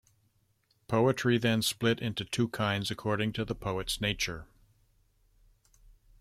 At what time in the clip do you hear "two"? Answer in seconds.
2.25-2.49